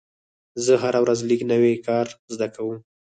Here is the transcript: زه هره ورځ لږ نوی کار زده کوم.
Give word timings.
زه 0.65 0.73
هره 0.83 0.99
ورځ 1.03 1.19
لږ 1.29 1.41
نوی 1.51 1.73
کار 1.87 2.07
زده 2.33 2.47
کوم. 2.55 2.77